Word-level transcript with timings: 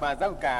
ba 0.00 0.10
rau 0.20 0.34
cà 0.44 0.56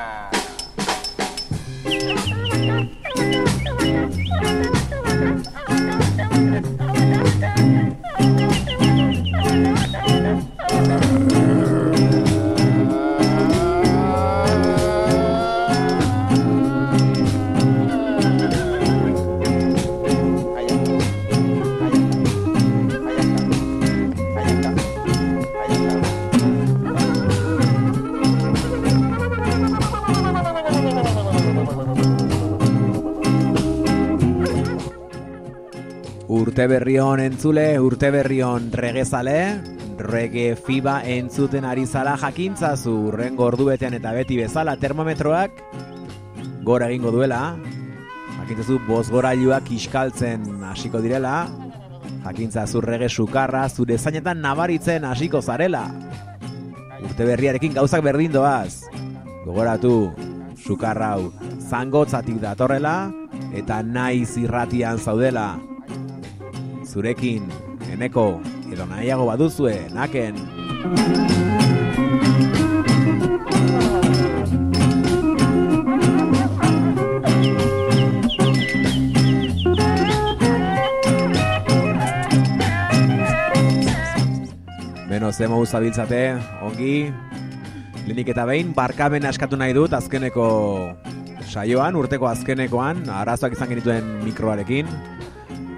Urte 36.57 36.71
berri 36.73 36.95
hon 36.97 37.21
entzule, 37.21 37.65
urte 37.85 38.09
berri 38.09 38.39
hon 38.41 38.71
regezale, 38.73 39.61
rege 40.01 40.55
fiba 40.57 41.03
entzuten 41.05 41.67
ari 41.69 41.85
zala 41.85 42.15
jakintzazu 42.17 42.95
urrengo 43.11 43.45
ordubetean 43.45 43.93
eta 43.99 44.15
beti 44.17 44.39
bezala 44.41 44.73
termometroak 44.81 45.61
gora 46.65 46.89
egingo 46.89 47.13
duela, 47.13 47.59
jakintzazu 48.39 48.79
bozgorailuak 48.89 49.69
iskaltzen 49.77 50.49
hasiko 50.71 51.05
direla, 51.05 51.45
jakintzazu 52.25 52.81
rege 52.81 53.13
sukarra 53.13 53.69
zure 53.69 54.01
zainetan 54.01 54.41
nabaritzen 54.41 55.05
hasiko 55.05 55.45
zarela. 55.45 55.85
Urte 57.05 57.29
berriarekin 57.35 57.77
gauzak 57.77 58.01
berdin 58.01 58.33
doaz. 58.33 58.87
Gogoratu, 59.45 60.09
sukarra 60.57 61.19
hau 61.19 61.31
zangotzatik 61.69 62.41
datorrela 62.41 63.13
eta 63.53 63.85
naiz 63.85 64.39
irratian 64.41 64.97
zaudela. 64.97 65.51
Zurekin, 66.97 67.45
eneko, 67.93 68.39
edo 68.73 68.87
nahiago 68.89 69.27
baduzue, 69.29 69.75
naken. 69.93 70.39
Beno, 85.11 85.33
ze 85.33 85.45
mogu 85.53 85.67
zabiltzate, 85.67 86.23
ongi. 86.65 87.13
Lenik 88.09 88.33
eta 88.33 88.49
behin, 88.49 88.73
barkamen 88.73 89.29
askatu 89.29 89.61
nahi 89.61 89.77
dut 89.77 89.93
azkeneko 89.93 90.49
saioan, 91.45 92.01
urteko 92.01 92.33
azkenekoan, 92.33 93.05
arazoak 93.21 93.53
izan 93.53 93.69
genituen 93.75 94.09
mikroarekin. 94.25 94.89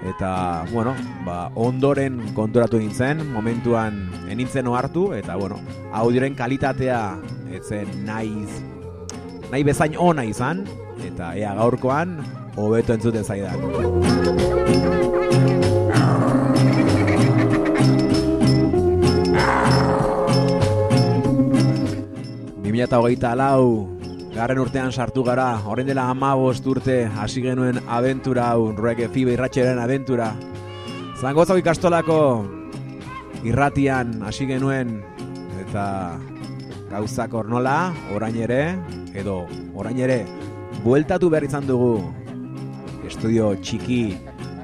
Eta, 0.09 0.65
bueno, 0.71 0.95
ba, 1.25 1.51
ondoren 1.53 2.17
konturatu 2.33 2.79
nintzen, 2.81 3.21
momentuan 3.29 3.99
enintzen 4.31 4.67
ohartu, 4.67 5.11
eta, 5.13 5.35
bueno, 5.37 5.59
audioren 5.93 6.33
kalitatea 6.33 7.01
etzen 7.53 7.91
naiz, 8.07 8.49
nahi 9.51 9.63
bezain 9.67 9.93
ona 10.01 10.25
izan, 10.25 10.63
eta 11.05 11.35
ea 11.37 11.53
gaurkoan, 11.59 12.17
hobeto 12.57 12.97
entzuten 12.97 13.23
zaidan. 13.23 13.61
Bimila 22.65 22.89
eta 22.89 22.97
hogeita 22.97 23.35
lau, 23.37 23.98
garren 24.39 24.61
urtean 24.61 24.93
sartu 24.95 25.19
gara, 25.27 25.49
orain 25.67 25.87
dela 25.89 26.05
amabost 26.13 26.67
urte 26.71 27.01
hasi 27.19 27.41
genuen 27.43 27.81
abentura 27.91 28.45
hau, 28.53 28.69
reggae 28.77 29.09
fibe 29.11 29.33
irratxeren 29.35 29.81
abentura. 29.83 30.29
Zangozau 31.19 31.57
ikastolako 31.59 32.19
irratian 33.43 34.21
hasi 34.23 34.47
genuen, 34.47 35.01
eta 35.65 35.83
gauzak 36.93 37.35
ornola, 37.35 37.91
orain 38.15 38.37
ere, 38.39 38.61
edo 39.11 39.41
orain 39.75 39.99
ere, 40.07 40.21
bueltatu 40.85 41.27
behar 41.33 41.49
izan 41.49 41.67
dugu, 41.67 41.97
estudio 43.09 43.51
txiki 43.59 44.03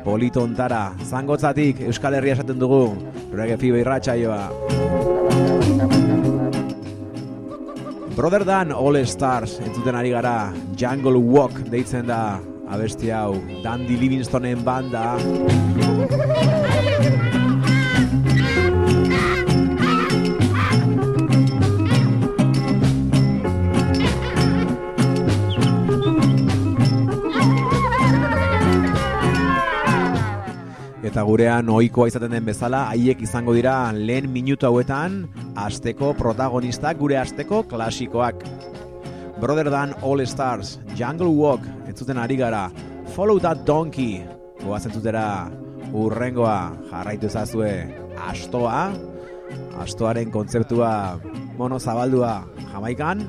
politontara, 0.08 0.86
zangotzatik 1.04 1.84
Euskal 1.90 2.16
Herria 2.16 2.40
esaten 2.40 2.64
dugu, 2.64 2.86
rege 3.36 3.60
fibe 3.60 3.84
irratxaioa. 3.84 5.95
Brother 8.16 8.46
Dan 8.46 8.72
All 8.72 8.96
Stars 9.06 9.60
entzuten 9.60 9.96
ari 10.00 10.14
gara, 10.16 10.54
Jungle 10.80 11.20
Walk 11.20 11.58
deitzen 11.68 12.08
da 12.08 12.40
abesti 12.72 13.12
hau, 13.12 13.36
Dandy 13.60 14.00
Livingstonen 14.00 14.64
banda. 14.64 15.18
Gurean 31.26 31.70
ohikoa 31.74 32.08
izaten 32.12 32.34
den 32.36 32.46
bezala, 32.46 32.84
haiek 32.92 33.22
izango 33.26 33.56
dira 33.58 33.74
lehen 33.96 34.28
minutu 34.30 34.68
hauetan 34.68 35.24
asteko 35.58 36.14
protagonistak 36.18 37.00
gure 37.02 37.18
asteko 37.18 37.64
klasikoak. 37.72 38.46
Brother 39.42 39.72
Dan 39.74 39.96
All 40.06 40.22
Stars, 40.30 40.80
Jungle 40.96 41.34
Walk, 41.34 41.66
entzuten 41.90 42.22
ari 42.22 42.38
gara, 42.38 42.70
Follow 43.16 43.40
That 43.42 43.66
Donkey, 43.66 44.22
goaz 44.62 44.86
entzutera 44.86 45.50
urrengoa 45.96 46.58
jarraitu 46.92 47.28
ezazue 47.28 47.74
astoa, 48.30 48.88
astoaren 49.82 50.32
kontzeptua 50.32 51.20
mono 51.58 51.80
zabaldua 51.80 52.44
jamaikan, 52.72 53.26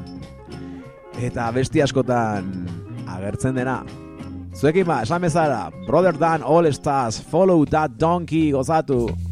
eta 1.17 1.49
besti 1.57 1.83
askotan 1.83 2.53
agertzen 3.17 3.57
dena. 3.57 3.81
Zuekin 4.57 4.87
ba, 4.89 5.03
esan 5.05 5.21
bezala, 5.21 5.69
Brother 5.85 6.17
Dan 6.17 6.41
All 6.41 6.65
Stars, 6.73 7.21
Follow 7.21 7.67
That 7.69 7.99
Donkey, 8.01 8.53
gozatu! 8.57 9.26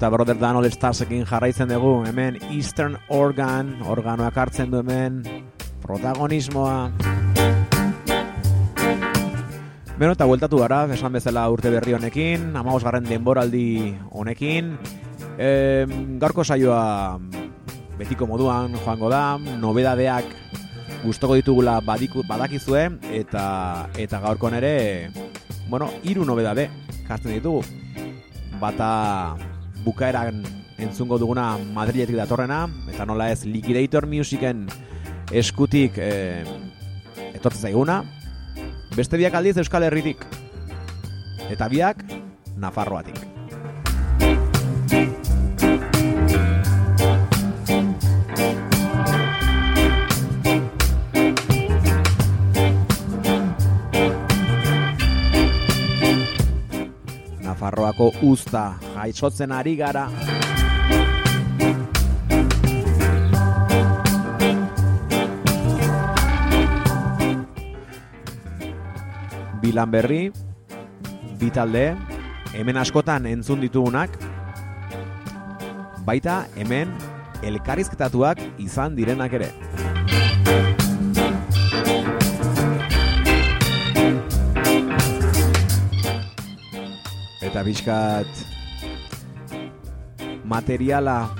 Eta 0.00 0.08
Brother 0.08 0.38
Dan 0.38 0.56
All 0.56 0.64
Starsekin 0.72 1.26
jarraitzen 1.28 1.68
dugu, 1.68 2.06
hemen 2.08 2.38
Eastern 2.48 2.96
Organ, 3.12 3.74
organoak 3.84 4.32
hartzen 4.32 4.70
du 4.72 4.78
hemen, 4.80 5.18
protagonismoa. 5.82 6.88
Beno 9.98 10.14
eta 10.16 10.24
bueltatu 10.24 10.62
gara, 10.62 10.86
esan 10.96 11.12
bezala 11.12 11.42
urte 11.52 11.68
berri 11.68 11.92
honekin, 11.98 12.56
amagos 12.56 12.80
garren 12.88 13.04
denboraldi 13.04 13.92
honekin. 14.08 14.72
E, 15.36 15.84
gaurko 16.16 16.48
saioa 16.48 17.20
betiko 18.00 18.24
moduan 18.24 18.72
joango 18.80 19.12
da, 19.12 19.36
nobedadeak 19.36 20.32
gustoko 21.04 21.36
ditugula 21.36 21.76
badiku, 21.84 22.24
badakizue, 22.24 22.88
eta 23.20 23.44
eta 24.00 24.24
gaurkon 24.24 24.56
ere 24.62 25.12
bueno, 25.68 25.92
hiru 26.00 26.24
nobedabe 26.24 26.70
jartzen 27.04 27.36
ditugu. 27.36 27.60
Bata 28.60 29.49
bukaeran 29.84 30.42
entzungo 30.80 31.18
duguna 31.20 31.58
Madriletik 31.74 32.16
datorrena, 32.16 32.64
eta 32.92 33.06
nola 33.08 33.30
ez 33.32 33.44
Liquidator 33.44 34.06
Musicen 34.08 34.66
eskutik 35.30 35.98
eh, 35.98 36.44
etortzen 37.34 37.70
zaiguna. 37.70 38.02
Beste 38.96 39.20
biak 39.20 39.36
aldiz 39.38 39.56
Euskal 39.62 39.86
Herritik. 39.86 40.24
Eta 41.50 41.68
biak 41.70 42.04
Nafarroatik. 42.60 43.39
Nafarroako 58.00 58.32
usta 58.32 58.80
jaitsotzen 58.96 59.52
ari 59.52 59.74
gara. 59.76 60.08
Bilan 69.60 69.90
berri, 69.92 70.32
bi 71.36 71.50
talde, 71.52 71.92
hemen 72.56 72.80
askotan 72.80 73.26
entzun 73.28 73.60
ditugunak, 73.60 74.16
baita 76.08 76.46
hemen 76.56 76.96
elkarrizketatuak 77.44 78.40
izan 78.64 78.96
direnak 78.96 79.36
ere. 79.36 79.52
Eta 87.50 87.64
bizkat 87.66 88.26
materiala 90.46 91.32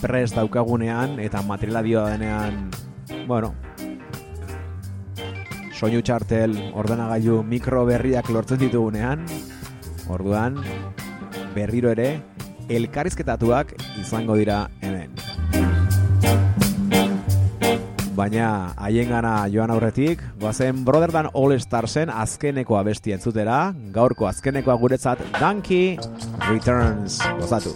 prest 0.00 0.34
daukagunean 0.34 1.20
eta 1.22 1.42
materiala 1.46 1.82
dio 1.86 2.02
denean, 2.10 2.72
bueno, 3.30 3.52
soinu 5.70 6.02
txartel, 6.02 6.56
ordenagailu, 6.74 7.38
mikro 7.46 7.84
berriak 7.86 8.32
lortzen 8.34 8.58
ditugunean, 8.64 9.22
orduan, 10.10 10.58
berriro 11.54 11.94
ere, 11.94 12.08
elkarrizketatuak 12.66 13.76
izango 14.02 14.34
dira 14.40 14.64
hemen. 14.82 15.23
Baina 18.14 18.48
haien 18.78 19.08
gana 19.10 19.32
joan 19.50 19.72
aurretik, 19.74 20.22
goazen 20.38 20.84
Brother 20.86 21.10
Dan 21.10 21.30
All 21.34 21.56
Starsen 21.58 22.12
azkeneko 22.14 22.78
abesti 22.78 23.16
entzutera, 23.16 23.58
gaurko 23.94 24.30
azkenekoa 24.30 24.78
guretzat 24.78 25.24
Donkey 25.40 25.96
Returns. 26.46 27.18
Gozatu. 27.40 27.74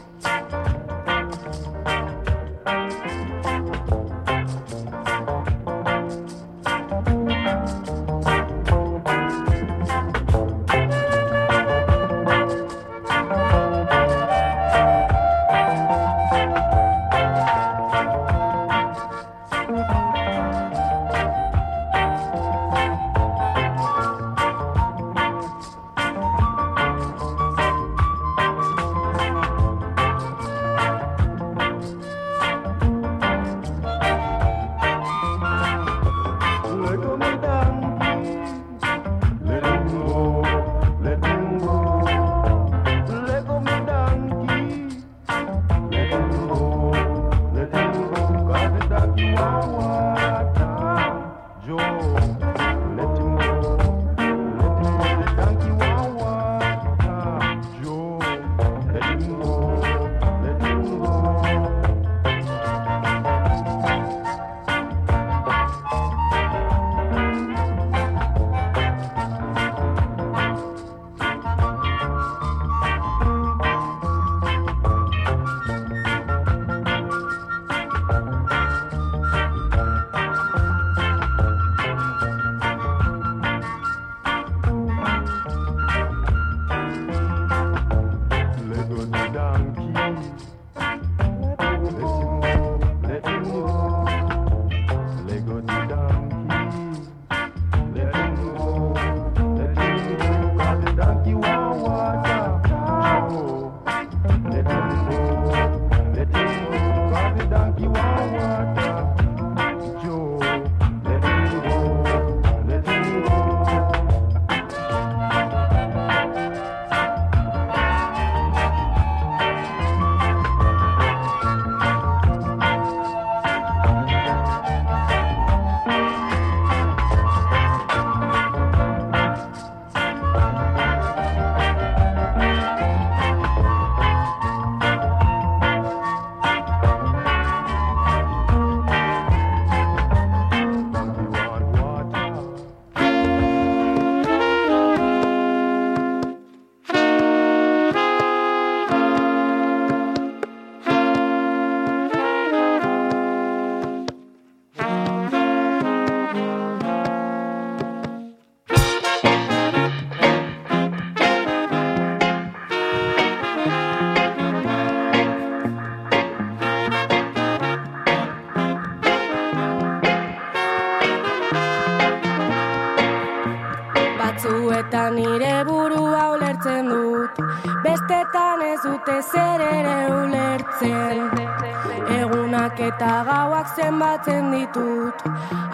Zenbatzen 183.78 184.50
ditut 184.52 185.14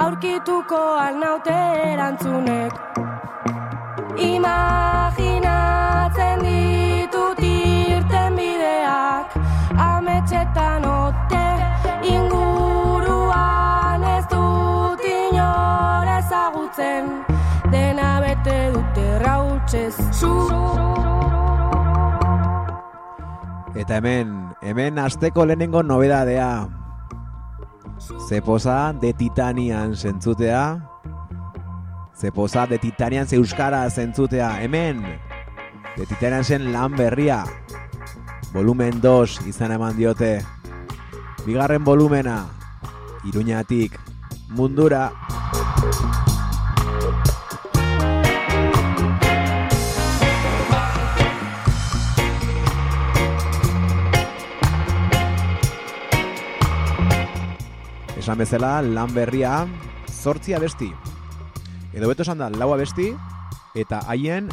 Aurkituko 0.04 0.80
alnaute 1.00 1.54
erantzunek. 1.92 2.72
Imaginatzen 4.26 5.64
ditut 6.44 7.40
irten 7.48 8.36
bideak 8.38 9.28
Ametxetan 9.86 10.84
ote 10.90 11.46
inguruan 12.12 14.02
ez 14.12 14.24
dut 14.34 15.00
inor 15.14 16.06
ezagutzen. 16.18 17.04
Dena 17.72 18.10
bete 18.22 18.58
dute 18.76 19.06
rautsez. 19.24 19.96
Eta 23.74 23.94
hemen, 23.98 24.28
hemen 24.62 24.98
asteko 25.02 25.40
lehenengo 25.48 25.80
nobedadea. 25.82 26.83
Zepoza 28.28 28.92
de 28.92 29.12
Titanian 29.12 29.96
zentzutea. 29.96 30.90
Zepoza 32.14 32.66
de 32.66 32.78
Titanian 32.78 33.26
ze 33.26 33.36
euskara 33.36 33.90
zentzutea. 33.90 34.60
Hemen, 34.60 35.02
de 35.96 36.06
Titanian 36.06 36.44
zen 36.44 36.72
lan 36.72 36.96
berria. 36.96 37.44
Volumen 38.52 39.00
2 39.00 39.46
izan 39.48 39.72
eman 39.72 39.96
diote. 39.96 40.44
Bigarren 41.46 41.84
volumena, 41.84 42.46
Iruñatik, 43.24 43.98
mundura. 44.48 45.12
Esan 58.24 58.38
bezala, 58.40 58.78
lan 58.80 59.10
berria, 59.12 59.66
zortzi 60.08 60.54
abesti. 60.56 60.86
Edo 61.92 62.08
beto 62.08 62.24
esan 62.24 62.40
da, 62.40 62.46
lau 62.48 62.70
abesti, 62.72 63.10
eta 63.76 63.98
haien 64.08 64.48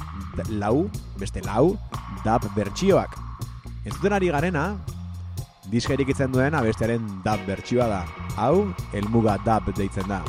lau, 0.59 0.89
beste 1.21 1.39
lau, 1.45 1.77
dab 2.25 2.43
bertsioak. 2.51 3.15
Entzuten 3.85 4.17
ari 4.17 4.27
garena, 4.35 4.65
diskerik 5.71 6.11
itzen 6.11 6.35
duen 6.35 6.51
abestiaren 6.59 7.07
dab 7.23 7.47
bertsioa 7.47 7.87
da. 7.87 8.01
Hau, 8.35 8.67
elmuga 8.91 9.37
dab 9.47 9.71
deitzen 9.71 10.11
da. 10.11 10.19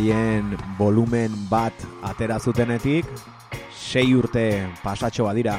Beraien 0.00 0.56
volumen 0.78 1.28
bat 1.50 1.76
atera 2.08 2.38
zutenetik, 2.40 3.04
sei 3.68 4.14
urte 4.16 4.64
pasatxo 4.80 5.26
badira. 5.26 5.58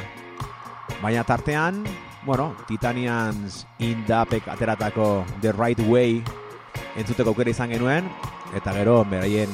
Baina 0.97 1.21
tartean, 1.21 1.83
bueno, 2.25 2.55
Titanians 2.65 3.67
indapek 3.77 4.49
ateratako 4.49 5.27
The 5.45 5.53
Right 5.53 5.85
Way 5.85 6.23
entzuteko 6.97 7.35
aukera 7.35 7.53
izan 7.53 7.69
genuen, 7.69 8.09
eta 8.57 8.73
gero 8.73 9.03
beraien 9.05 9.53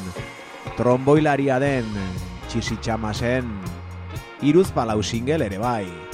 tromboilaria 0.80 1.60
den 1.60 1.92
Txisi 2.48 2.80
Txamasen 2.80 3.58
iruz 4.40 4.72
single 5.04 5.52
ere 5.52 5.58
bai. 5.58 6.07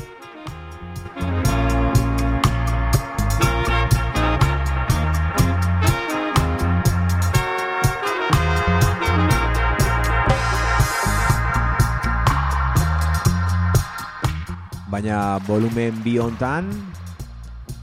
Baina 15.03 15.35
volumen 15.43 15.97
bi 15.99 16.13
hontan 16.15 16.69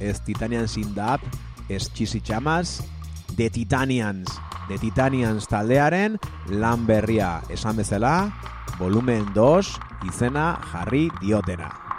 ez 0.00 0.22
Titanian 0.24 0.64
Sindap, 0.64 1.20
ez 1.68 1.83
Txisi 1.92 2.22
Txamas, 2.24 2.78
The 3.37 3.50
Titanians, 3.52 4.33
The 4.70 4.78
Titanians 4.80 5.44
taldearen 5.44 6.16
lan 6.48 6.88
berria 6.88 7.42
esan 7.52 7.76
bezala, 7.76 8.33
volumen 8.80 9.28
2 9.37 10.09
izena 10.09 10.54
jarri 10.72 11.11
diotena. 11.20 11.89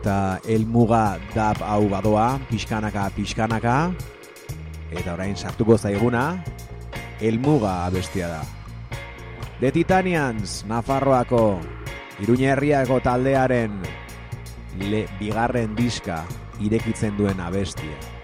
Eta 0.00 0.40
elmuga 0.48 1.20
dab 1.34 1.58
hau 1.60 1.84
badoa, 1.92 2.40
pixkanaka, 2.48 3.10
pixkanaka, 3.12 3.92
eta 4.88 5.12
orain 5.12 5.36
sartuko 5.36 5.76
zaiguna, 5.76 6.40
elmuga 7.20 7.84
abestia 7.84 8.30
da. 8.32 8.40
The 9.60 9.68
Titanians, 9.76 10.64
Nafarroako, 10.64 11.60
Iruña 12.24 12.54
herriako 12.54 13.02
taldearen 13.04 13.76
le, 14.80 15.04
bigarren 15.20 15.76
diska 15.76 16.22
irekitzen 16.64 17.20
duen 17.20 17.40
abestia. 17.40 18.19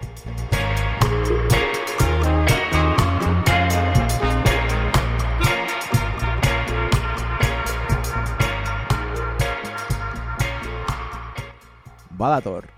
Badator. 12.17 12.76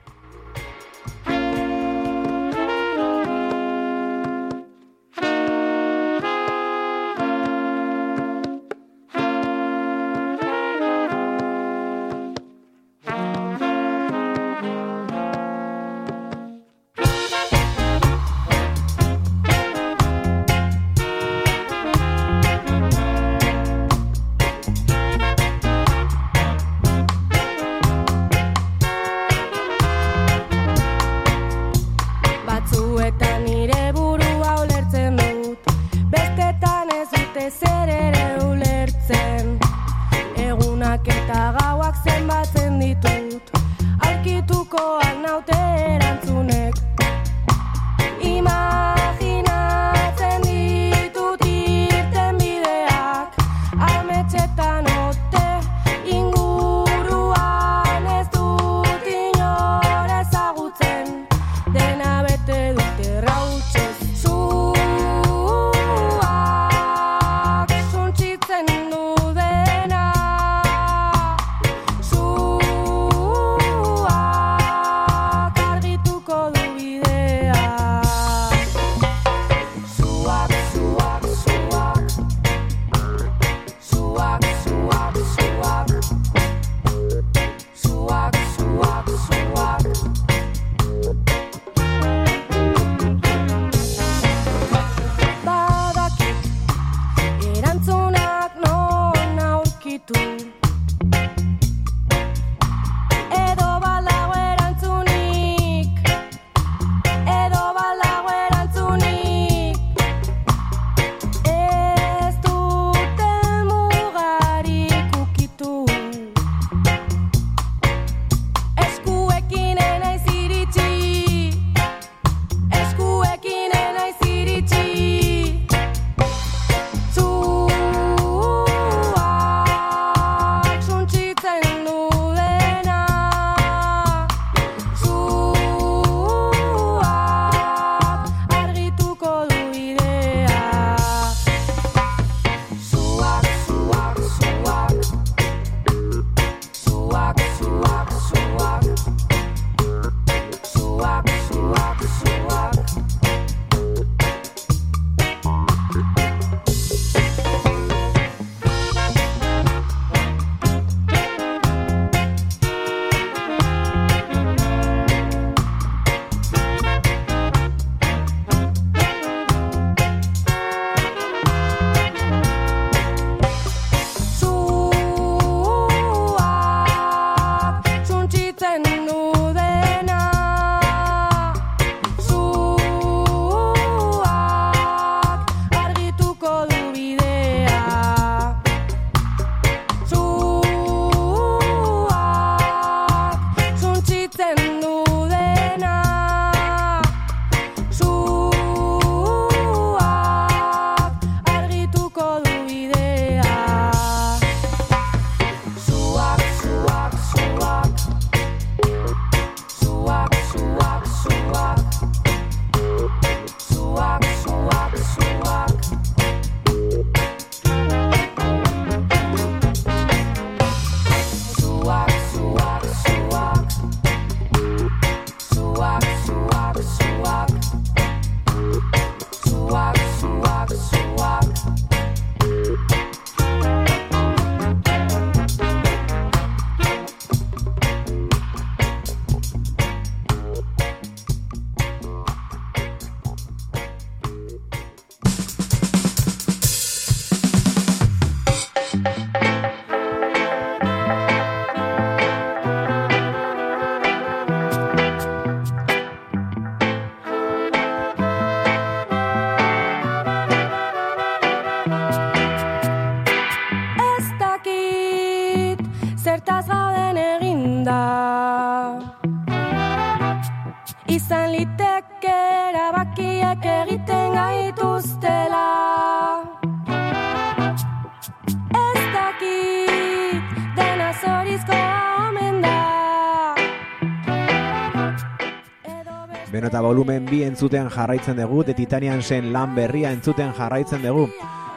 Volumen 286.90 287.28
bi 287.30 287.44
entzuten 287.46 287.86
jarraitzen 287.94 288.40
dugu, 288.40 288.64
de 288.66 288.74
Titanian 288.74 289.22
zen 289.22 289.52
lan 289.54 289.76
berria 289.78 290.10
entzuten 290.16 290.56
jarraitzen 290.58 291.04
dugu. 291.06 291.28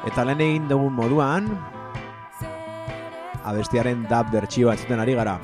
Eta 0.09 0.25
lehen 0.25 0.40
egin 0.40 0.68
dugun 0.70 0.94
moduan, 0.96 1.51
abestiaren 3.44 4.07
dab 4.09 4.31
bertsioa 4.33 4.72
entzuten 4.72 5.03
ari 5.03 5.16
gara. 5.18 5.35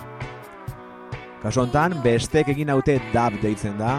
Kasu 1.42 1.60
hontan, 1.66 1.98
bestek 2.02 2.48
egin 2.54 2.72
haute 2.72 2.96
dab 3.12 3.36
deitzen 3.42 3.76
da. 3.78 3.98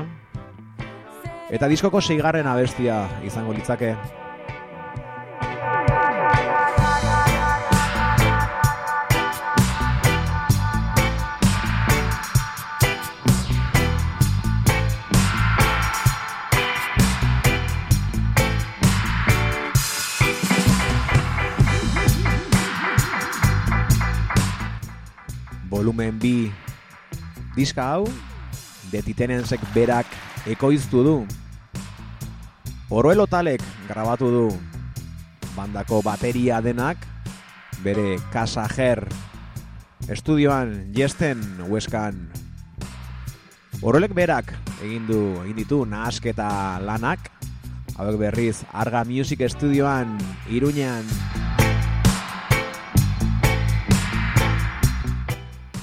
Eta 1.54 1.70
diskoko 1.70 2.02
seigarren 2.02 2.50
abestia 2.50 3.04
izango 3.26 3.54
litzake. 3.54 3.94
Volumen 25.90 26.20
bi. 26.22 26.52
Diska 27.56 27.82
hau, 27.96 28.04
de 28.92 29.00
Titenensek 29.02 29.64
berak 29.74 30.06
ekoiztu 30.46 31.02
du. 31.02 31.14
Oroelo 32.94 33.26
talek 33.26 33.64
grabatu 33.88 34.30
du. 34.30 34.44
Bandako 35.56 36.04
bateria 36.06 36.60
denak, 36.62 37.02
bere 37.82 38.20
kasajer 38.30 39.02
estudioan 40.06 40.94
jesten 40.94 41.42
hueskan. 41.66 42.22
Oroelek 43.82 44.14
berak 44.14 44.54
egin 44.84 45.10
du 45.10 45.24
egin 45.42 45.58
ditu 45.58 45.82
nahasketa 45.90 46.52
lanak, 46.86 47.32
hauek 47.98 48.22
berriz 48.28 48.62
Arga 48.70 49.02
Music 49.10 49.42
Studioan 49.50 50.20
Iruñean 50.54 51.10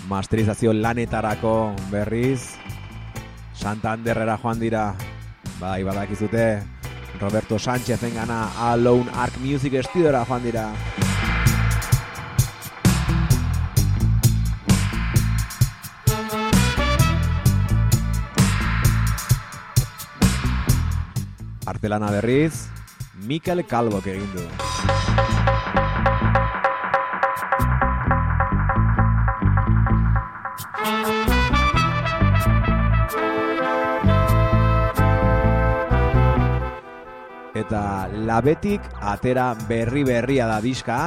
masterizazio 0.09 0.73
lanetarako 0.73 1.75
berriz. 1.91 2.55
Santanderrera 3.55 4.39
joan 4.43 4.61
dira. 4.61 4.95
Bai 5.61 5.83
badakizute. 5.85 6.63
Roberto 7.21 7.59
Sánchez 7.59 8.03
engana 8.03 8.51
Alone 8.71 9.11
Arc 9.15 9.39
Music 9.39 9.83
Studiora 9.83 10.25
joan 10.25 10.45
dira. 10.45 10.71
Artelana 21.67 22.11
berriz 22.11 22.69
Mikel 23.27 23.67
Calvok 23.67 24.07
egin 24.07 24.33
du. 24.37 24.76
Eta 37.67 38.07
labetik 38.23 38.85
atera 39.03 39.49
berri 39.67 40.05
berria 40.07 40.45
da 40.47 40.61
diska, 40.63 40.99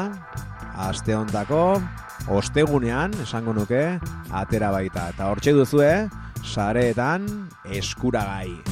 aste 0.75 1.15
hontako, 1.15 1.79
ostegunean, 2.35 3.15
esango 3.23 3.53
nuke, 3.55 3.83
atera 4.41 4.67
baita. 4.75 5.05
Eta 5.15 5.29
hortxe 5.31 5.53
duzue, 5.55 5.93
sareetan 6.43 7.29
eskuragai. 7.79 8.68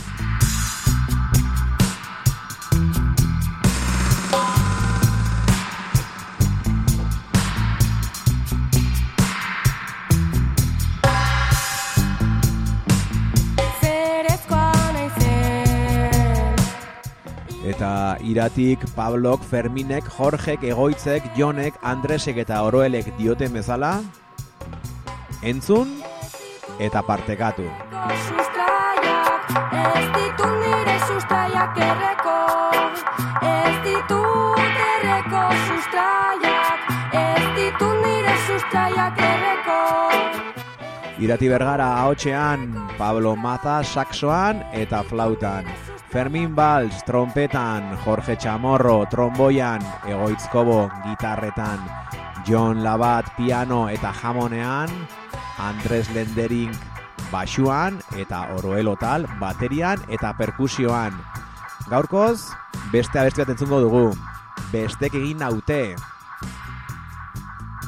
Iratik 18.28 18.84
Pablok, 18.96 19.42
Ferminek, 19.42 20.04
Jorgek, 20.18 20.63
Egoitzek, 20.68 21.24
Jonek, 21.38 21.80
Andresek 21.82 22.42
eta 22.44 22.60
Oroelek 22.68 23.13
dioten 23.18 23.54
bezala, 23.56 24.02
entzun 25.42 25.96
eta 26.80 27.02
partekatu. 27.08 27.66
sustraiak 28.28 29.48
Ez 29.72 30.06
ditut 30.18 30.56
nire 30.62 30.98
sustraiak 31.08 31.80
erreko 31.88 32.38
Ez 33.48 33.76
ditut 33.86 34.62
erreko 34.92 35.44
sustraiak 35.68 36.80
Ez 37.24 37.46
ditut 37.58 37.98
nire 38.06 38.36
sustraiak 38.48 39.22
erreko 39.32 39.82
Irati 41.18 41.50
Bergara 41.50 41.92
ahotsean, 42.04 42.74
Pablo 42.98 43.36
Maza 43.36 43.82
saxoan 43.84 44.62
eta 44.72 45.02
flautan. 45.02 45.97
Fermin 46.17 46.56
Balz 46.56 47.03
trompetan, 47.06 47.95
Jorge 48.01 48.36
Chamorro 48.41 49.06
tromboian, 49.06 49.84
Egoitzkobo 50.10 50.89
gitarretan, 51.03 51.77
John 52.43 52.82
Labat 52.82 53.36
piano 53.38 53.86
eta 53.88 54.10
jamonean, 54.17 54.89
Andres 55.62 56.10
Lendering 56.15 56.73
basuan 57.30 57.99
eta 58.17 58.47
Oroel 58.56 58.89
Otal 58.89 59.27
baterian 59.38 60.01
eta 60.10 60.32
perkusioan. 60.34 61.13
Gaurkoz, 61.86 62.49
beste 62.89 63.21
abesti 63.21 63.43
bat 63.43 63.51
entzungo 63.53 63.77
dugu. 63.86 64.08
Bestek 64.71 65.19
egin 65.21 65.45
naute. 65.45 65.93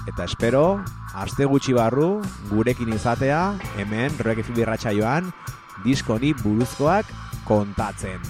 Eta 0.06 0.30
espero, 0.30 0.84
aste 1.18 1.50
gutxi 1.50 1.74
barru, 1.74 2.22
gurekin 2.54 2.94
izatea, 2.94 3.58
hemen, 3.74 4.14
Roek 4.22 4.46
Fibirratxa 4.46 4.94
joan, 4.94 5.34
diskoni 5.82 6.36
buruzkoak 6.44 7.10
kontatzen. 7.50 8.22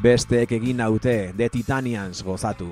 Besteek 0.00 0.52
egin 0.56 0.80
naute, 0.80 1.32
The 1.36 1.48
Titanians 1.52 2.22
gozatu. 2.24 2.70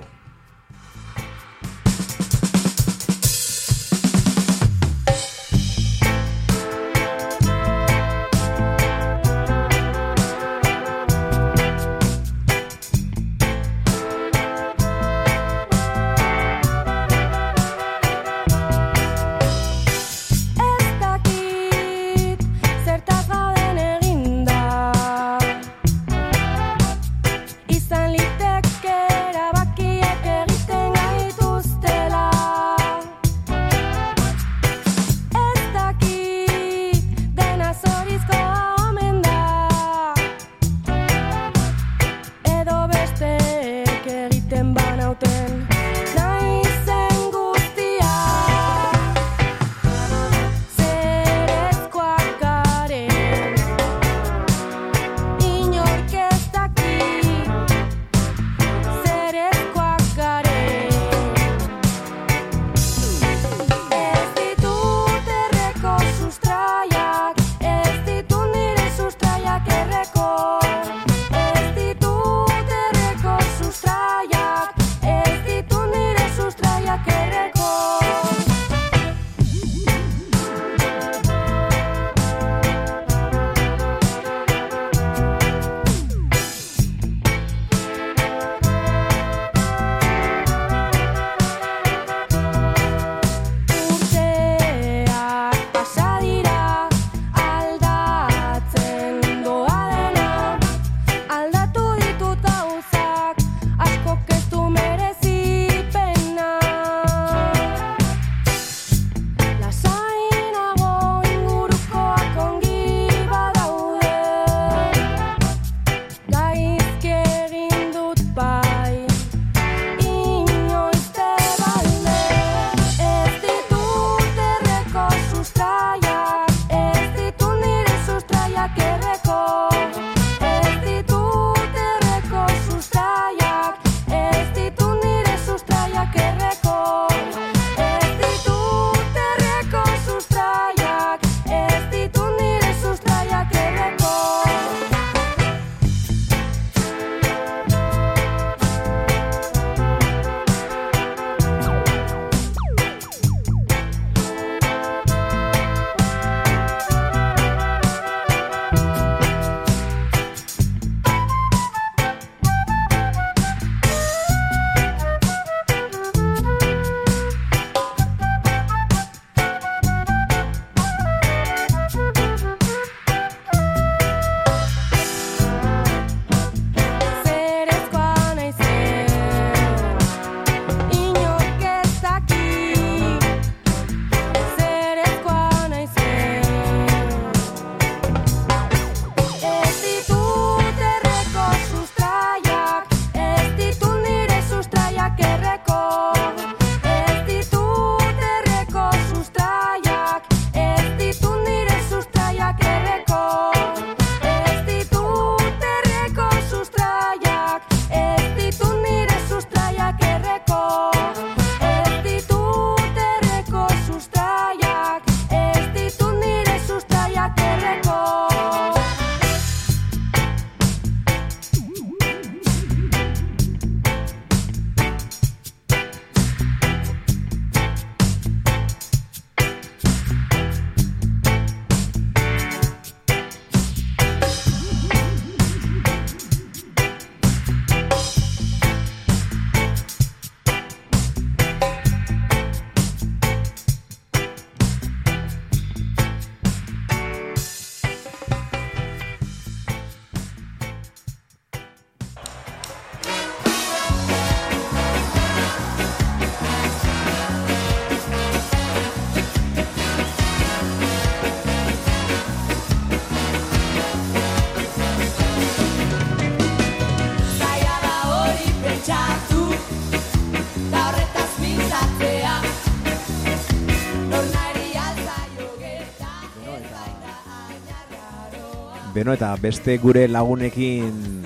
Beno 278.99 279.13
eta 279.15 279.31
beste 279.39 279.77
gure 279.79 280.09
lagunekin 280.11 281.23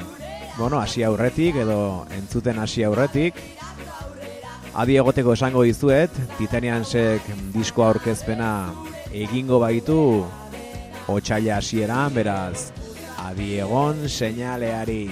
bueno, 0.59 0.77
hasi 0.79 1.01
aurretik 1.09 1.57
edo 1.63 2.05
entzuten 2.13 2.59
hasi 2.61 2.85
aurretik 2.85 3.39
Adi 4.83 4.97
egoteko 4.97 5.35
esango 5.37 5.63
dizuet, 5.69 6.15
Titaniansek 6.39 7.27
disko 7.53 7.85
aurkezpena 7.85 8.53
egingo 9.25 9.59
baitu 9.61 9.99
otxaila 11.13 11.59
hasieran, 11.59 12.17
beraz, 12.17 12.73
adi 13.27 13.59
egon 13.61 14.09
seinaleari. 14.09 15.03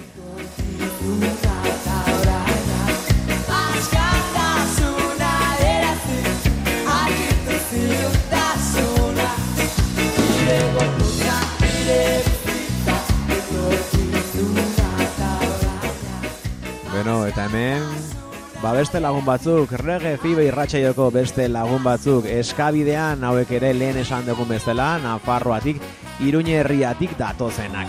Ba 18.63 18.75
beste 18.77 19.01
lagun 19.01 19.25
batzuk, 19.25 19.71
rege 19.81 20.19
fibe 20.21 20.45
irratxaioko 20.45 21.07
beste 21.15 21.47
lagun 21.49 21.81
batzuk, 21.85 22.27
eskabidean 22.29 23.25
hauek 23.25 23.55
ere 23.57 23.73
lehen 23.73 23.97
esan 24.03 24.27
dugun 24.29 24.51
bezala, 24.53 24.99
Nafarroatik, 25.01 25.81
Iruñe 26.21 26.59
herriatik 26.61 27.17
datozenak. 27.17 27.89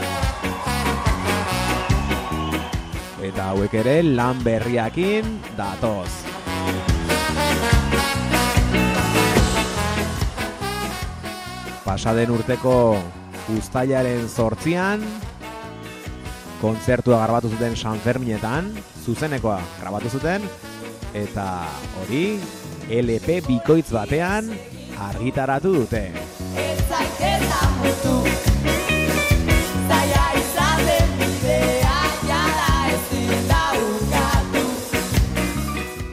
Eta 3.21 3.49
hauek 3.51 3.73
ere 3.81 3.97
lan 4.03 4.39
berriakin 4.45 5.27
datoz. 5.57 6.07
Pasaden 11.83 12.31
urteko 12.31 12.77
uztailaren 13.57 14.29
sortzian, 14.29 15.03
kontzertua 16.61 17.23
grabatu 17.25 17.49
zuten 17.49 17.75
San 17.75 17.97
Ferminetan, 17.99 18.69
zuzenekoa 19.03 19.57
grabatu 19.81 20.11
zuten, 20.13 20.45
eta 21.17 21.65
hori 22.01 22.37
LP 22.91 23.41
bikoitz 23.47 23.89
batean 23.91 24.51
argitaratu 25.09 25.73
dute. 25.79 26.03
Ez 26.61 26.79
zaiteta 26.85 27.61
mutu 27.81 28.15
Zaila 29.89 30.25
izaten 30.37 31.15
bidea 31.19 31.97
jala 32.29 32.73
ezin 32.93 33.47
da 33.49 33.63
ukatu 33.81 34.65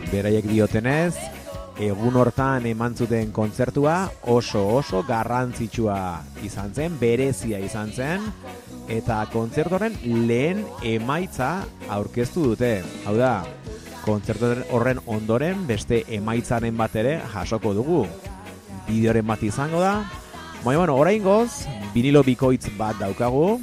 Beraiek 0.08 0.48
diotenez, 0.48 1.14
egun 1.78 2.16
hortan 2.18 2.66
eman 2.66 2.96
zuten 2.96 3.30
kontzertua 3.36 3.98
oso 4.32 4.64
oso 4.80 5.04
garrantzitsua 5.06 5.98
izan 6.42 6.72
zen, 6.74 6.96
berezia 6.98 7.60
izan 7.62 7.92
zen, 7.92 8.24
eta 8.88 9.20
kontzertu 9.32 9.76
horren 9.76 9.96
lehen 10.26 10.64
emaitza 10.82 11.62
aurkeztu 11.92 12.44
dute. 12.52 12.72
Hau 13.06 13.14
da, 13.18 13.42
kontzertu 14.04 14.54
horren 14.72 15.02
ondoren 15.06 15.66
beste 15.68 16.02
emaitzaren 16.18 16.76
bat 16.76 16.96
ere 16.96 17.18
jasoko 17.34 17.74
dugu. 17.76 18.06
Bideoren 18.88 19.26
bat 19.28 19.42
izango 19.44 19.82
da. 19.84 19.98
Baina, 20.64 20.80
bueno, 20.80 20.96
oraingoz, 20.98 21.68
vinilo 21.94 22.24
bikoitz 22.26 22.72
bat 22.76 22.98
daukagu, 22.98 23.60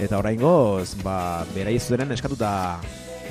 eta 0.00 0.16
oraingoz, 0.16 0.94
ba, 1.02 1.44
berai 1.52 1.76
zuen 1.78 2.14
eskatuta 2.14 2.80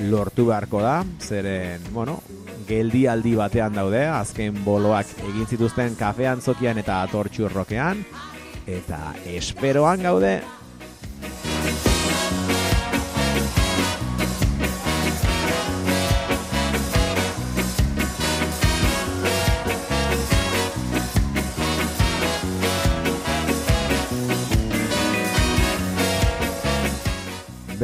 lortu 0.06 0.46
beharko 0.46 0.82
da, 0.84 1.00
zeren, 1.18 1.82
bueno, 1.90 2.20
geldialdi 2.68 3.34
batean 3.36 3.74
daude, 3.74 4.04
azken 4.06 4.62
boloak 4.64 5.10
egin 5.32 5.50
zituzten 5.50 5.96
kafean 5.98 6.40
zokian 6.40 6.78
eta 6.78 7.00
tortxurrokean, 7.10 8.04
eta 8.70 9.00
esperoan 9.34 10.06
gaude 10.06 10.38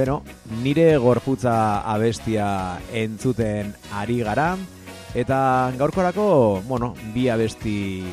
Beno, 0.01 0.23
nire 0.65 0.97
gorputza 0.97 1.83
abestia 1.85 2.81
entzuten 2.97 3.75
ari 3.93 4.23
gara, 4.25 4.55
eta 5.13 5.41
gaurkorako, 5.77 6.63
bueno, 6.65 6.95
bi 7.13 7.27
abesti 7.29 8.09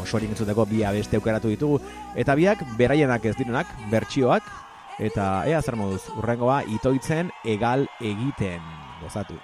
osorik 0.00 0.32
entzuteko 0.32 0.64
bi 0.70 0.80
abesti 0.88 1.20
aukeratu 1.20 1.52
ditugu, 1.52 1.82
eta 2.16 2.32
biak 2.32 2.64
beraienak 2.78 3.28
ez 3.28 3.34
direnak, 3.36 3.68
bertsioak, 3.92 4.48
eta 4.96 5.28
ea 5.52 5.60
zer 5.60 5.76
moduz, 5.76 6.00
urrengoa 6.16 6.62
itoitzen 6.78 7.28
egal 7.44 7.84
egiten, 8.00 8.64
gozatu. 9.02 9.36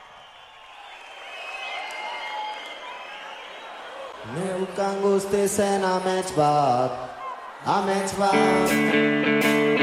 Neukan 4.39 5.05
guzti 5.05 5.45
zen 5.53 5.85
amets 5.85 6.33
bat, 6.41 6.97
amets 7.77 8.17
bat 8.17 9.76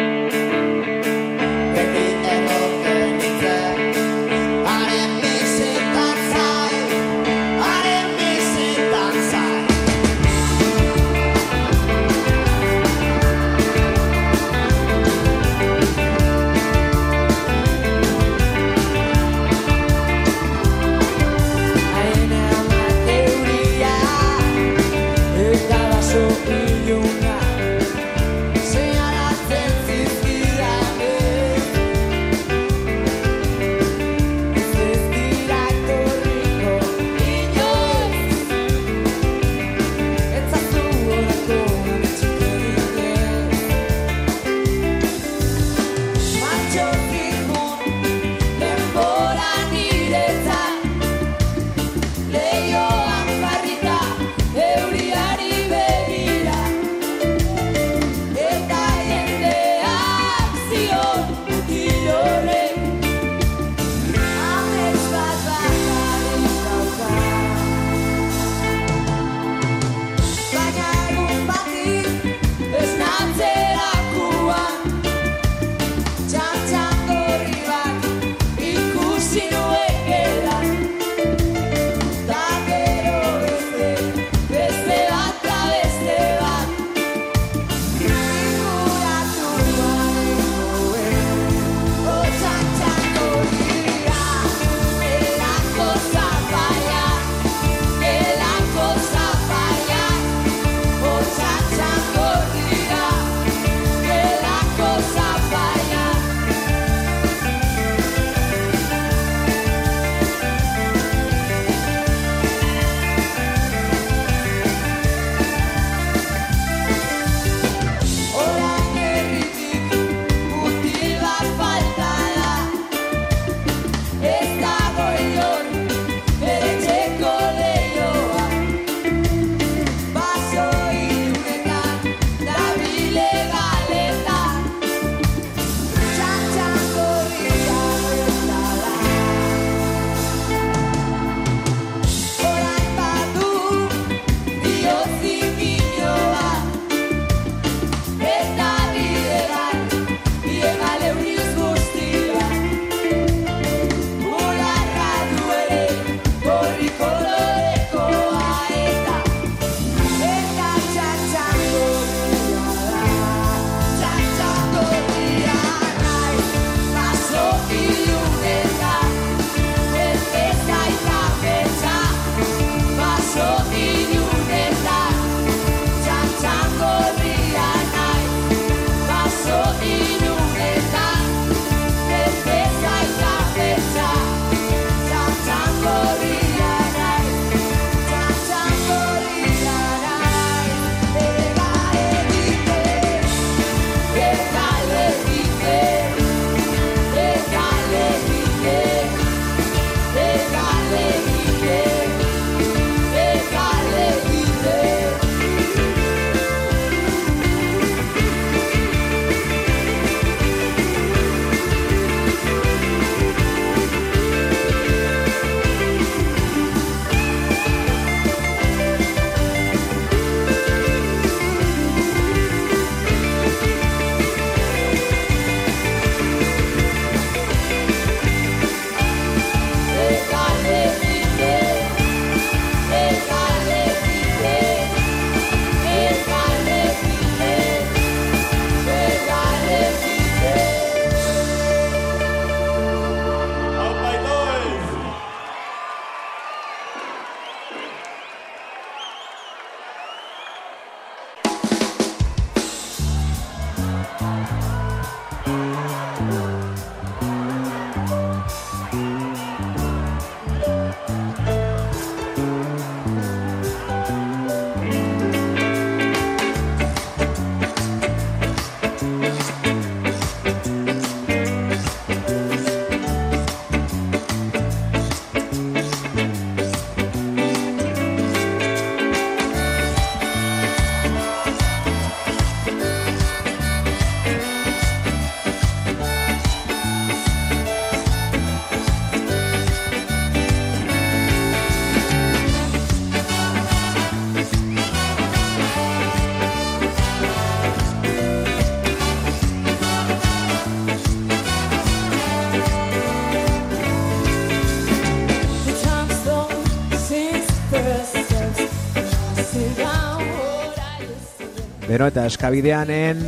Bero 311.93 312.07
eta 312.09 312.23
eskabideanen 312.25 313.19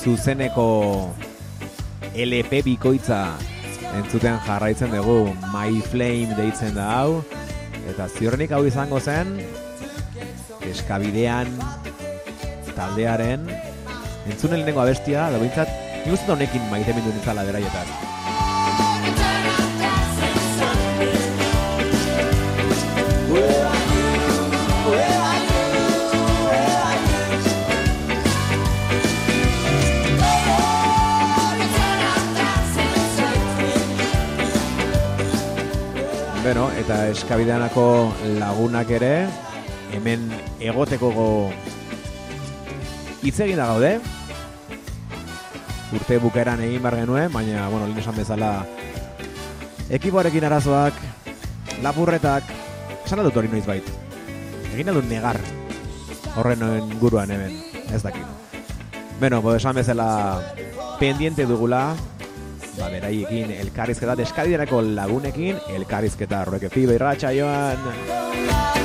zuzeneko 0.00 0.62
LP 2.16 2.62
bikoitza 2.64 3.18
entzuten 3.98 4.38
jarraitzen 4.46 4.94
dugu. 4.96 5.34
My 5.52 5.82
Flame 5.90 6.32
deitzen 6.38 6.72
da 6.78 6.88
hau. 6.94 7.20
Eta 7.92 8.08
ziurrenik 8.08 8.56
hau 8.56 8.62
izango 8.64 8.96
zen 8.96 9.36
eskabidean 10.70 11.52
taldearen 12.72 13.44
entzunen 14.24 14.62
lehenengo 14.62 14.86
abestia 14.86 15.28
da 15.28 15.44
behintzat 15.44 16.06
nik 16.08 16.30
honekin 16.32 16.70
maite 16.72 16.96
mindu 16.96 17.12
nintzala 17.12 17.44
beraietan 17.44 18.07
Beno, 36.48 36.70
eta 36.80 37.10
eskabideanako 37.12 37.82
lagunak 38.38 38.88
ere 38.96 39.26
hemen 39.92 40.22
egoteko 40.64 41.10
go 41.12 41.26
hitz 43.20 43.34
egin 43.44 43.60
da 43.60 43.66
gaude. 43.68 43.90
Urte 45.98 46.16
bukaeran 46.22 46.62
egin 46.64 46.80
bar 46.80 46.96
genuen, 46.96 47.28
baina, 47.34 47.66
bueno, 47.68 47.84
lehen 47.90 48.00
esan 48.00 48.16
bezala 48.16 48.50
ekipoarekin 49.92 50.48
arazoak, 50.48 50.96
lapurretak, 51.84 52.48
esan 53.04 53.26
dut 53.28 53.36
hori 53.36 53.52
noiz 53.52 53.66
bait. 53.68 53.92
Egin 54.72 54.88
dut 54.96 55.04
negar 55.12 55.36
horren 56.40 56.64
guruan 56.96 57.28
hemen, 57.28 57.60
ez 57.92 58.00
dakit. 58.00 58.24
Beno, 59.20 59.44
bo, 59.44 59.52
esan 59.60 59.76
bezala 59.76 60.08
pendiente 60.96 61.44
dugula, 61.44 61.90
ba, 62.78 62.90
beraiekin 62.92 63.52
elkarrizketa 63.58 64.16
deskabiderako 64.22 64.82
lagunekin, 64.94 65.58
elkarrizketa 65.78 66.44
horrek 66.44 66.68
fiba 66.74 66.98
irratxa 66.98 67.34
joan. 67.36 68.77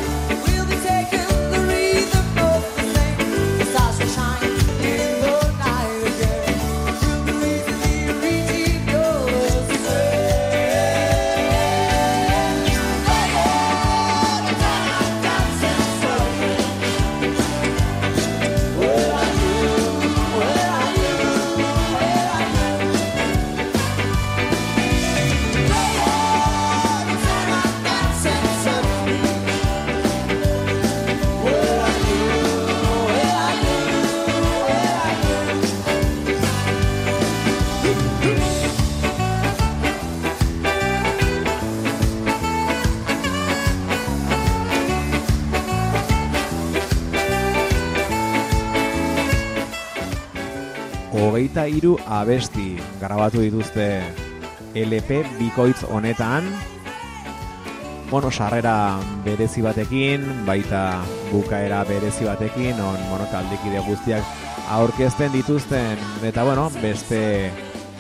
Hogeita 51.54 51.70
hiru 51.70 51.98
abesti 52.10 52.80
grabatu 52.98 53.44
dituzte 53.44 54.02
LP 54.74 55.22
bikoitz 55.38 55.84
honetan. 55.86 56.44
Bueno, 58.10 58.32
sarrera 58.32 58.98
berezi 59.24 59.62
batekin, 59.62 60.26
baita 60.48 61.04
bukaera 61.30 61.84
berezi 61.86 62.26
batekin, 62.26 62.74
on 62.82 62.98
bueno, 63.10 63.28
taldekide 63.30 63.86
guztiak 63.86 64.24
aurkezten 64.70 65.32
dituzten 65.32 66.02
eta 66.24 66.44
bueno, 66.44 66.72
beste 66.82 67.52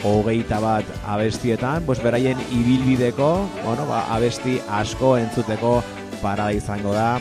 hogeita 0.01 0.59
bat 0.59 0.85
abestietan, 1.05 1.85
pues 1.85 2.01
beraien 2.01 2.41
ibilbideko, 2.49 3.47
bueno, 3.63 3.85
ba, 3.85 4.07
abesti 4.15 4.59
asko 4.67 5.17
entzuteko 5.17 5.83
parada 6.23 6.51
izango 6.57 6.93
da. 6.93 7.19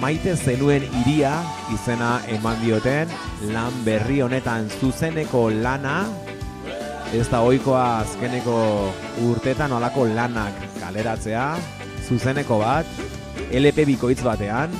Maite 0.00 0.32
zenuen 0.32 0.84
iria 1.02 1.34
izena 1.74 2.22
eman 2.32 2.56
dioten 2.62 3.10
lan 3.52 3.74
berri 3.84 4.22
honetan 4.24 4.70
zuzeneko 4.80 5.50
lana. 5.52 6.06
Ez 7.12 7.26
da 7.28 7.42
ohikoa 7.44 7.82
azkeneko 7.98 8.54
urtetan 9.28 9.74
olako 9.76 10.06
lanak 10.08 10.56
kaleratzea. 10.78 11.44
Zuzeneko 12.08 12.62
bat 12.62 12.88
LP 13.52 13.84
bikoitz 13.92 14.22
batean. 14.24 14.72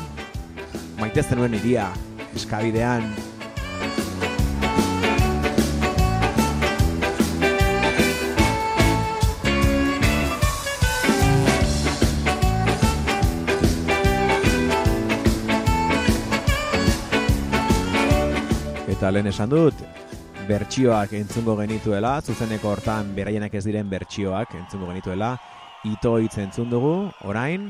Maite 0.96 1.26
zenuen 1.26 1.58
iria 1.60 1.90
eskabidean 2.32 3.12
Lehen 19.10 19.26
esan 19.26 19.50
dut, 19.50 19.74
bertsioak 20.46 21.16
entzungo 21.18 21.56
genituela, 21.58 22.12
zuzeneko 22.22 22.70
hortan 22.70 23.10
beraienak 23.16 23.56
ez 23.58 23.64
diren 23.64 23.90
bertsioak 23.90 24.54
entzungo 24.54 24.86
genituela, 24.92 25.32
ito 25.82 26.12
hitz 26.22 26.36
entzun 26.38 26.70
dugu, 26.70 26.92
orain, 27.26 27.66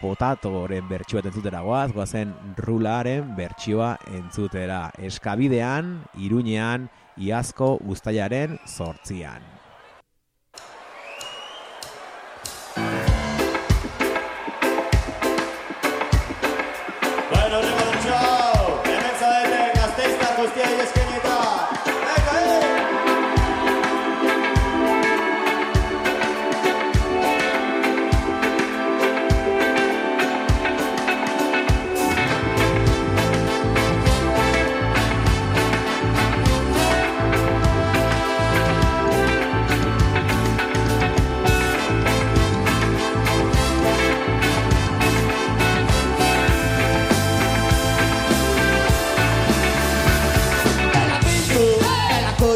potatoren 0.00 0.88
bertsio 0.88 1.20
bat 1.20 1.28
entzutera 1.28 1.60
goaz, 1.66 1.90
goazen 1.92 2.32
rularen 2.64 3.34
bertsioa 3.36 3.94
entzutera. 4.16 4.86
Eskabidean, 4.96 5.98
iruñean, 6.16 6.88
iazko 7.20 7.76
ustaiaren 7.92 8.56
sortzian. 8.64 9.44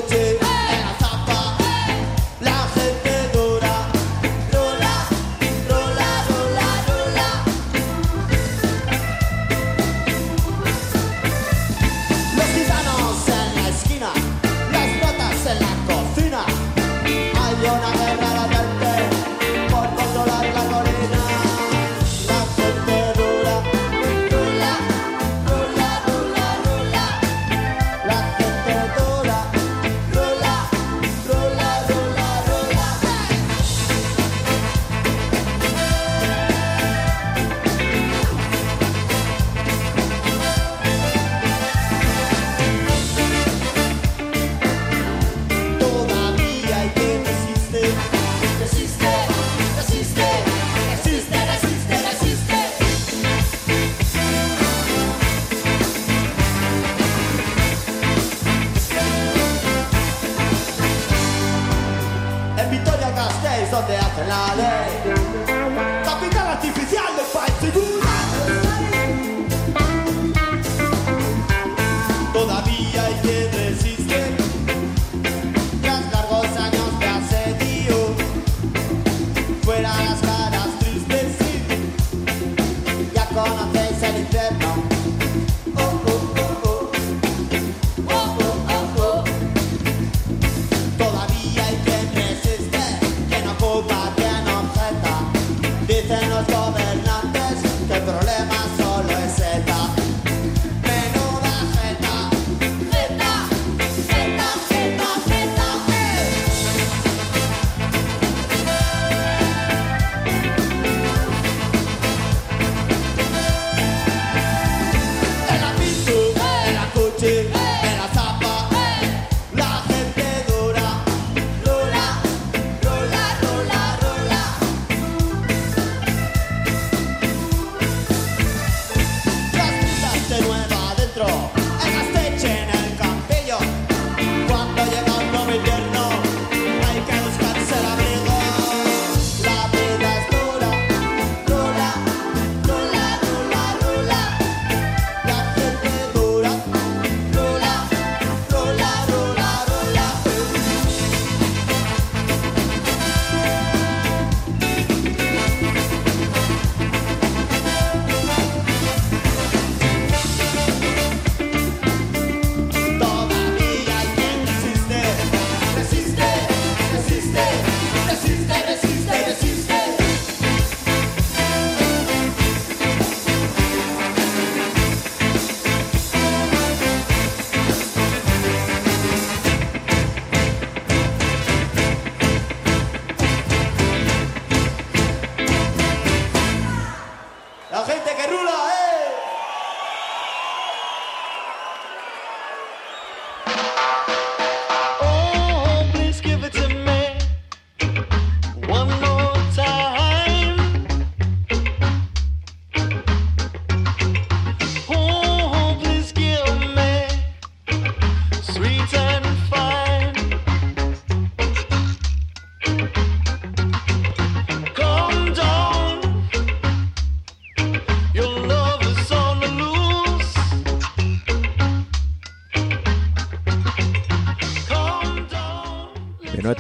day. 0.03 0.36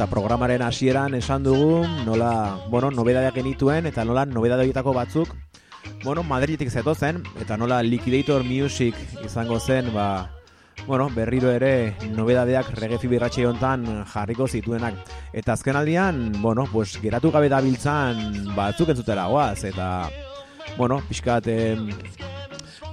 Eta 0.06 0.14
programaren 0.14 0.62
hasieran 0.62 1.14
esan 1.14 1.42
dugu, 1.42 1.84
nola, 2.04 2.60
bueno, 2.70 2.92
nobedadeak 2.92 3.34
genituen, 3.34 3.86
eta 3.86 4.04
nola 4.04 4.24
nobedade 4.24 4.62
horietako 4.62 4.92
batzuk, 4.94 5.32
bueno, 6.04 6.22
Madridetik 6.22 6.70
zetozen, 6.70 7.24
eta 7.40 7.56
nola 7.56 7.82
Liquidator 7.82 8.44
Music 8.44 8.94
izango 9.24 9.58
zen, 9.58 9.92
ba, 9.92 10.30
bueno, 10.86 11.08
berriro 11.10 11.50
ere 11.50 11.96
nobedadeak 12.14 12.70
regefi 12.78 13.08
birratxe 13.08 13.48
hontan 13.48 14.04
jarriko 14.06 14.46
zituenak. 14.46 14.94
Eta 15.32 15.54
azken 15.54 15.74
aldian, 15.74 16.30
bueno, 16.40 16.68
pues, 16.70 17.00
geratu 17.02 17.32
gabe 17.32 17.48
dabiltzan 17.48 18.54
batzuk 18.54 18.94
entzutera 18.94 19.26
goaz, 19.26 19.64
eta, 19.64 20.08
bueno, 20.76 21.02
pixkat, 21.08 21.48
em, 21.48 21.90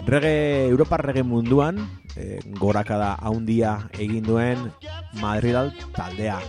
Rege, 0.06 0.68
Europar 0.68 1.06
rege 1.06 1.24
munduan, 1.24 1.78
e, 2.18 2.42
gorakada 2.60 3.14
haundia 3.16 3.88
egin 3.96 4.26
duen 4.26 4.68
Madridal 5.22 5.72
taldea. 5.96 6.42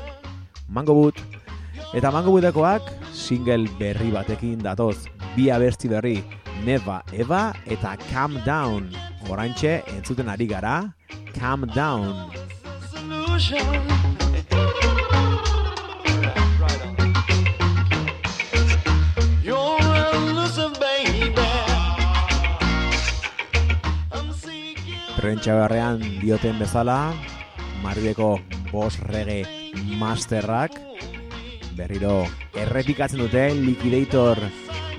Mango 0.69 0.95
Boot. 0.95 1.19
Eta 1.95 2.11
Mango 2.11 2.31
Bootekoak 2.31 2.91
single 3.12 3.69
berri 3.79 4.11
batekin 4.11 4.59
datoz. 4.62 5.07
Bi 5.37 5.51
abertzi 5.51 5.89
berri, 5.89 6.23
Neva 6.65 7.03
Eva 7.12 7.53
eta 7.67 7.97
Calm 8.11 8.39
Down. 8.45 8.91
Orantxe 9.31 9.83
entzuten 9.97 10.29
ari 10.29 10.47
gara, 10.47 10.95
Calm 11.35 11.67
Down. 11.75 12.31
beharrean 25.45 26.01
dioten 26.21 26.59
bezala, 26.59 27.12
Madrideko 27.83 28.39
boss 28.71 28.99
rege 29.01 29.64
masterrak 29.99 30.77
berriro 31.75 32.25
errepikatzen 32.55 33.18
dute 33.18 33.49
Liquidator 33.55 34.39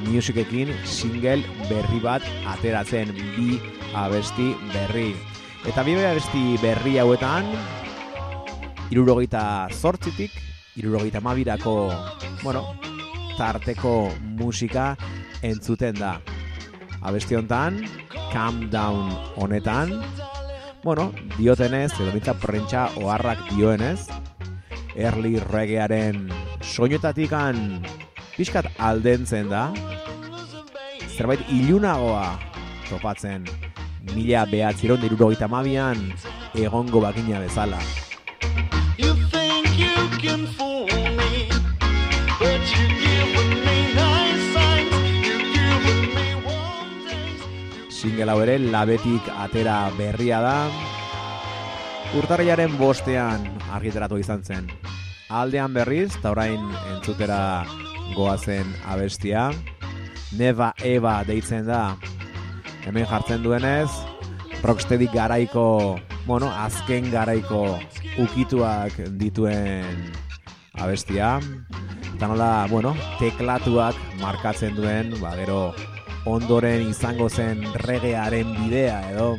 Musicekin 0.04 0.74
single 0.84 1.44
berri 1.70 2.02
bat 2.04 2.24
ateratzen 2.52 3.14
bi 3.36 3.56
abesti 3.96 4.52
berri. 4.74 5.14
Eta 5.66 5.84
bi 5.88 5.96
abesti 5.96 6.58
berri 6.62 6.98
hauetan 7.00 7.48
irurogeita 8.92 9.70
zortzitik, 9.72 10.32
irurogeita 10.76 11.22
mabirako, 11.24 11.90
bueno, 12.44 12.76
tarteko 13.38 14.12
musika 14.38 14.94
entzuten 15.42 15.96
da. 15.98 16.20
Abesti 17.06 17.36
honetan, 17.36 17.82
Calm 18.34 18.70
Down 18.70 19.10
honetan, 19.38 19.94
bueno, 20.84 21.12
diotenez, 21.38 21.94
edo 22.00 22.34
prentsa 22.42 22.90
oharrak 23.02 23.40
dioenez, 23.54 24.08
early 24.96 25.40
reggaearen 25.40 26.32
soinetatikan 26.64 27.84
pixkat 28.36 28.68
aldentzen 28.80 29.50
da, 29.52 29.70
zerbait 31.16 31.44
ilunagoa 31.52 32.40
topatzen 32.90 33.46
mila 34.14 34.46
behatziron 34.50 35.00
dirurogeita 35.02 35.48
mabian 35.52 36.00
egongo 36.56 37.02
bakina 37.04 37.40
bezala. 37.44 37.80
You 38.98 39.16
think 39.32 39.68
you 39.76 39.96
can 40.22 40.48
fool 40.56 40.88
me, 40.88 41.50
but 42.40 42.64
you 42.72 42.86
giving 43.04 43.54
me 43.66 43.78
nice 43.96 44.44
signs. 44.56 44.96
You 45.26 45.36
giving 45.52 46.16
me 46.16 46.28
one 46.48 47.04
taste. 47.08 47.44
Single 47.92 48.32
hau 48.32 48.40
ere 48.46 48.60
labetik 48.60 49.28
atera 49.36 49.90
berria 49.98 50.40
da. 50.40 50.58
Urtarriaren 52.16 52.78
bostean 52.80 53.44
argitaratu 53.76 54.20
izan 54.22 54.44
zen 54.44 54.70
aldean 55.30 55.74
berriz, 55.74 56.16
eta 56.18 56.32
orain 56.32 56.62
entzutera 56.94 57.66
goazen 58.16 58.68
abestia. 58.86 59.50
Neva 60.36 60.74
Eva 60.84 61.22
deitzen 61.24 61.66
da, 61.68 61.96
hemen 62.86 63.08
jartzen 63.08 63.44
duenez, 63.44 63.90
Rocksteady 64.66 65.08
garaiko, 65.14 66.00
bueno, 66.26 66.50
azken 66.50 67.12
garaiko 67.12 67.78
ukituak 68.18 68.98
dituen 69.20 70.10
abestia. 70.74 71.38
Eta 72.16 72.30
nola, 72.32 72.66
bueno, 72.72 72.96
teklatuak 73.20 74.00
markatzen 74.22 74.76
duen, 74.78 75.14
ba, 75.22 75.36
gero, 75.38 75.76
ondoren 76.26 76.88
izango 76.90 77.30
zen 77.30 77.62
regearen 77.84 78.56
bidea, 78.64 79.02
edo, 79.12 79.36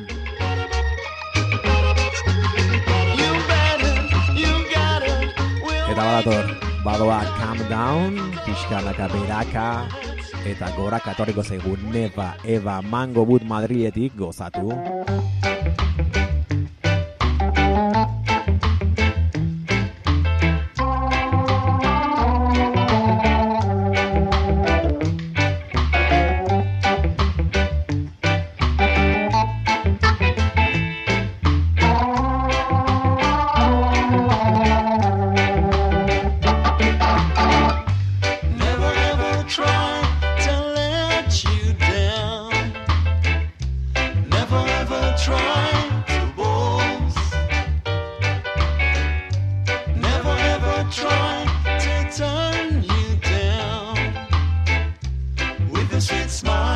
Eta 5.96 6.04
badator, 6.04 6.46
badoa 6.84 7.24
Calm 7.40 7.60
Down, 7.72 8.18
pixkanaka 8.44 9.08
beraka, 9.08 9.88
eta 10.44 10.68
gora 10.76 11.00
katoriko 11.00 11.40
zaigu 11.40 11.72
Neva, 11.88 12.34
Eva, 12.44 12.82
Mango 12.84 13.24
Boot 13.24 13.48
Madridetik 13.48 14.12
gozatu. 14.12 14.76
the 55.96 56.02
street 56.02 56.30
smile. 56.30 56.75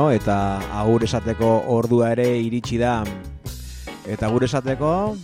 bueno, 0.00 0.12
eta 0.16 0.80
agur 0.80 1.04
esateko 1.04 1.48
ordua 1.68 2.12
ere 2.14 2.38
iritsi 2.40 2.78
da. 2.80 3.02
Eta 4.08 4.28
gure 4.32 4.46
esateko, 4.46 5.16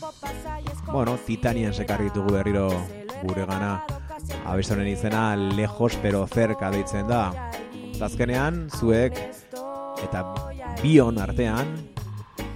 bueno, 0.92 1.16
Titanian 1.24 1.72
sekarri 1.72 2.10
ditugu 2.10 2.34
berriro 2.34 2.68
gure 3.22 3.46
gana. 3.46 3.86
Abestonen 4.44 4.88
izena 4.88 5.34
lejos 5.36 5.96
pero 6.02 6.26
cerca 6.26 6.70
deitzen 6.70 7.08
da. 7.08 7.48
Azkenean, 8.00 8.66
zuek 8.68 9.16
eta 10.04 10.24
bion 10.82 11.18
artean, 11.18 11.72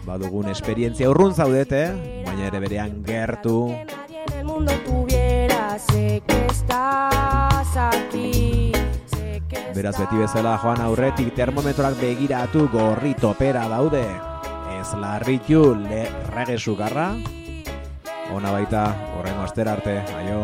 badugun 0.04 0.50
esperientzia 0.52 1.08
urrun 1.08 1.32
zaudete, 1.34 1.86
baina 2.26 2.50
ere 2.50 2.60
berean 2.60 3.00
gertu. 3.06 3.56
Beraz 9.74 9.94
beti 10.00 10.18
bezala 10.18 10.56
joan 10.58 10.80
aurretik 10.82 11.30
termometroak 11.36 11.94
begiratu 12.00 12.64
gorri 12.72 13.12
topera 13.14 13.68
daude. 13.70 14.02
Ez 14.80 14.88
larritu 14.98 15.62
lerrage 15.78 16.58
sugarra. 16.58 17.12
Ona 18.34 18.50
baita, 18.56 18.88
horrengo 19.18 19.46
astera 19.46 19.78
arte. 19.78 20.00
Aio. 20.18 20.42